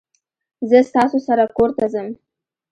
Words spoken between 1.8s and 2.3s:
ځم